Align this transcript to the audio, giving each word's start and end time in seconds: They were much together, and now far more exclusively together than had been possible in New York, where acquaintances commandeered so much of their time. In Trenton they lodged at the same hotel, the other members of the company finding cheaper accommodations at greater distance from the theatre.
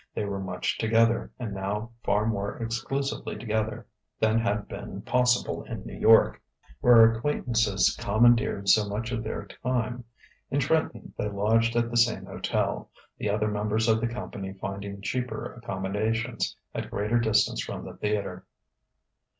They 0.15 0.25
were 0.25 0.39
much 0.39 0.79
together, 0.79 1.29
and 1.37 1.53
now 1.53 1.91
far 2.03 2.25
more 2.25 2.57
exclusively 2.57 3.35
together 3.35 3.85
than 4.19 4.39
had 4.39 4.67
been 4.67 5.03
possible 5.03 5.61
in 5.61 5.85
New 5.85 5.93
York, 5.95 6.41
where 6.79 7.13
acquaintances 7.13 7.95
commandeered 7.99 8.67
so 8.67 8.89
much 8.89 9.11
of 9.11 9.23
their 9.23 9.45
time. 9.63 10.03
In 10.49 10.59
Trenton 10.59 11.13
they 11.19 11.29
lodged 11.29 11.75
at 11.75 11.91
the 11.91 11.97
same 11.97 12.25
hotel, 12.25 12.89
the 13.19 13.29
other 13.29 13.47
members 13.49 13.87
of 13.87 14.01
the 14.01 14.07
company 14.07 14.53
finding 14.59 15.01
cheaper 15.01 15.53
accommodations 15.53 16.57
at 16.73 16.89
greater 16.89 17.19
distance 17.19 17.61
from 17.63 17.85
the 17.85 17.93
theatre. 17.93 18.47